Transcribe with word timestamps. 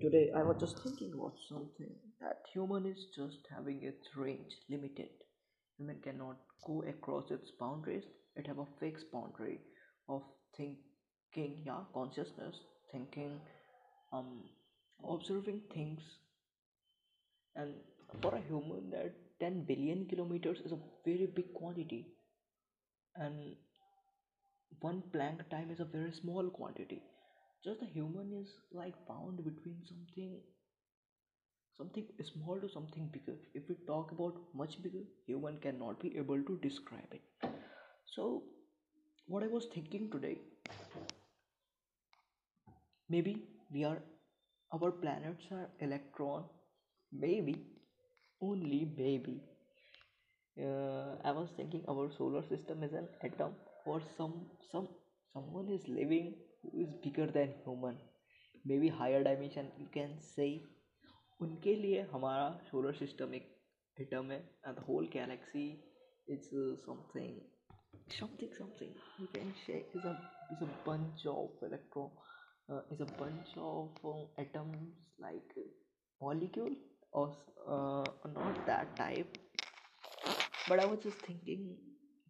Today 0.00 0.30
I 0.36 0.42
was 0.42 0.56
just 0.60 0.82
thinking 0.82 1.12
about 1.14 1.34
something 1.48 1.94
that 2.20 2.42
human 2.52 2.84
is 2.86 3.06
just 3.16 3.38
having 3.50 3.82
its 3.82 4.08
range 4.16 4.52
limited. 4.68 5.08
Human 5.78 6.00
cannot 6.02 6.36
go 6.66 6.82
across 6.82 7.30
its 7.30 7.50
boundaries. 7.58 8.04
It 8.36 8.46
have 8.46 8.58
a 8.58 8.66
fixed 8.80 9.10
boundary 9.12 9.60
of 10.08 10.22
thinking, 10.56 11.62
yeah, 11.64 11.84
consciousness, 11.94 12.56
thinking, 12.92 13.40
um, 14.12 14.42
observing 15.08 15.62
things, 15.72 16.00
and 17.56 17.74
for 18.20 18.34
a 18.34 18.40
human, 18.40 18.90
that 18.90 19.14
10 19.40 19.64
billion 19.64 20.06
kilometers 20.06 20.58
is 20.64 20.72
a 20.72 20.78
very 21.04 21.26
big 21.26 21.52
quantity, 21.54 22.06
and 23.16 23.56
one 24.80 25.02
planck 25.12 25.48
time 25.50 25.70
is 25.70 25.80
a 25.80 25.84
very 25.84 26.12
small 26.12 26.48
quantity. 26.50 27.02
Just 27.64 27.80
the 27.80 27.86
human 27.86 28.32
is 28.32 28.60
like 28.72 28.94
bound 29.08 29.38
between 29.44 29.82
something 29.84 30.40
something 31.76 32.06
small 32.22 32.58
to 32.60 32.68
something 32.68 33.08
bigger. 33.12 33.36
If 33.54 33.68
we 33.68 33.74
talk 33.86 34.12
about 34.12 34.36
much 34.54 34.82
bigger 34.82 35.02
human 35.26 35.58
cannot 35.58 36.00
be 36.00 36.16
able 36.16 36.42
to 36.42 36.58
describe 36.62 37.12
it. 37.20 37.50
So 38.16 38.26
what 39.26 39.42
i 39.44 39.46
was 39.48 39.66
thinking 39.74 40.10
today 40.10 40.38
maybe 43.12 43.32
we 43.74 43.84
are 43.90 43.98
our 44.78 44.90
planets 45.04 45.46
are 45.58 45.68
electron 45.80 46.44
maybe 47.12 47.56
only 48.40 48.84
maybe. 48.96 49.40
Uh, 50.64 51.16
i 51.28 51.32
was 51.36 51.48
thinking 51.56 51.82
our 51.92 52.04
solar 52.16 52.40
system 52.48 52.82
is 52.86 52.92
an 53.00 53.06
atom 53.28 53.54
or 53.92 54.00
some 54.16 54.34
some 54.72 54.86
someone 55.32 55.68
is 55.76 55.86
living 55.88 56.28
who 56.63 56.81
is 56.85 56.93
bigger 57.05 57.27
than 57.37 57.53
human 57.65 57.97
maybe 58.65 58.89
higher 58.89 59.23
dimension 59.23 59.71
you 59.77 59.87
can 59.99 60.19
say 60.33 60.51
उनके 61.41 61.75
लिए 61.81 62.01
हमारा 62.11 62.47
solar 62.69 62.93
system 62.99 63.33
एक 63.35 63.45
atom 64.01 64.31
है 64.31 64.39
and 64.67 64.77
the 64.79 64.83
whole 64.87 65.07
galaxy 65.15 65.67
is 66.35 66.49
uh, 66.61 66.75
something 66.85 67.37
something 68.17 68.51
something 68.57 68.91
you 69.19 69.27
can 69.35 69.53
say 69.65 69.77
is 69.99 70.05
a 70.11 70.13
is 70.55 70.61
a 70.67 70.69
bunch 70.87 71.25
of 71.33 71.63
electron 71.69 72.09
uh, 72.71 72.81
is 72.95 73.01
a 73.01 73.09
bunch 73.21 73.53
of 73.57 74.03
uh, 74.13 74.41
atoms 74.45 74.97
like 75.27 75.55
uh, 75.57 75.67
molecule 76.21 76.75
or 77.11 77.27
uh, 77.67 78.03
not 78.39 78.65
that 78.71 78.95
type 78.95 79.37
but 80.67 80.79
i 80.79 80.85
was 80.85 80.99
just 81.03 81.17
thinking 81.27 81.61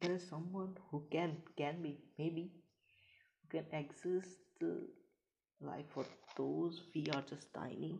there 0.00 0.12
is 0.18 0.24
someone 0.28 0.72
who 0.90 0.98
can 1.14 1.36
can 1.60 1.82
be 1.86 1.92
maybe 2.18 2.44
who 2.44 2.61
can 3.53 3.65
exist 3.73 4.39
like 5.69 5.91
for 5.93 6.05
those 6.37 6.81
we 6.95 7.03
are 7.15 7.23
just 7.29 7.53
tiny 7.53 7.99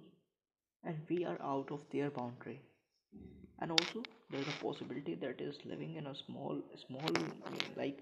and 0.83 0.97
we 1.09 1.25
are 1.25 1.39
out 1.41 1.71
of 1.71 1.79
their 1.91 2.09
boundary. 2.09 2.61
And 3.59 3.71
also 3.71 4.03
there 4.29 4.41
is 4.41 4.47
a 4.47 4.63
possibility 4.63 5.15
that 5.15 5.41
is 5.41 5.55
living 5.65 5.95
in 5.95 6.07
a 6.07 6.15
small 6.15 6.61
small 6.87 7.15
like 7.77 7.99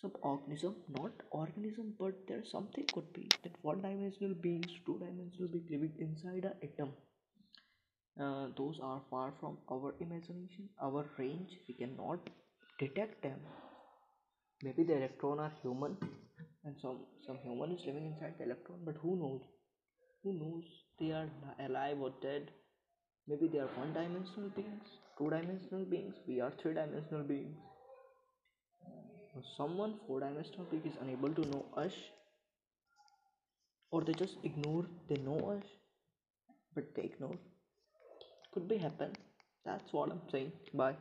some 0.00 0.12
organism 0.22 0.74
not 0.98 1.12
organism 1.30 1.94
but 1.98 2.14
there's 2.28 2.50
something 2.50 2.86
could 2.92 3.12
be 3.12 3.28
that 3.42 3.52
one 3.62 3.80
dimensional 3.82 4.34
beings 4.46 4.72
two 4.86 4.98
dimensional 4.98 5.48
beings 5.48 5.70
living 5.70 5.94
inside 5.98 6.44
a 6.52 6.54
atom. 6.66 6.92
Uh, 8.20 8.48
those 8.56 8.80
are 8.82 9.02
far 9.10 9.32
from 9.40 9.58
our 9.70 9.94
imagination 10.00 10.68
our 10.82 11.04
range. 11.18 11.58
We 11.68 11.74
cannot 11.74 12.30
detect 12.78 13.22
them. 13.22 13.40
Maybe 14.64 14.82
the 14.84 14.96
electron 14.96 15.38
are 15.38 15.52
human 15.62 15.96
and 16.64 16.76
some 16.82 16.96
some 17.26 17.38
human 17.42 17.72
is 17.74 17.84
living 17.86 18.06
inside 18.06 18.34
the 18.38 18.44
electron 18.44 18.80
but 18.84 18.96
who 19.02 19.12
knows? 19.20 19.42
Who 20.24 20.34
knows? 20.34 20.64
They 21.00 21.12
are 21.12 21.28
alive 21.66 22.00
or 22.00 22.12
dead. 22.22 22.50
Maybe 23.28 23.48
they 23.48 23.60
are 23.60 23.70
one 23.82 23.92
dimensional 23.94 24.50
beings 24.56 24.98
two 25.18 25.30
dimensional 25.30 25.84
beings. 25.86 26.14
We 26.26 26.40
are 26.40 26.52
three 26.62 26.74
dimensional 26.74 27.24
beings 27.24 27.56
uh, 29.36 29.40
someone 29.56 29.94
four 30.06 30.20
dimensional 30.20 30.64
being 30.70 30.86
is 30.86 30.96
unable 31.02 31.34
to 31.34 31.44
know 31.50 31.64
us 31.76 31.92
or 33.90 34.02
they 34.02 34.12
just 34.12 34.36
ignore 34.42 34.84
they 35.08 35.16
know 35.22 35.38
us 35.56 35.64
but 36.74 36.94
they 36.94 37.02
ignore. 37.04 37.38
Could 38.52 38.68
be 38.68 38.78
happen. 38.78 39.12
That's 39.66 39.92
what 39.92 40.10
i'm 40.10 40.22
saying. 40.30 40.52
Bye 40.72 40.96